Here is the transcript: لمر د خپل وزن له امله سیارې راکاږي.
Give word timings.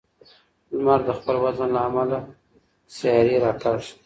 لمر 0.75 0.99
د 1.07 1.09
خپل 1.19 1.35
وزن 1.43 1.69
له 1.75 1.81
امله 1.89 2.17
سیارې 2.97 3.35
راکاږي. 3.43 3.91